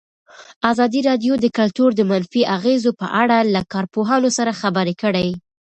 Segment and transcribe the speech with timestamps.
[0.71, 5.29] ازادي راډیو د کلتور د منفي اغېزو په اړه له کارپوهانو سره خبرې کړي.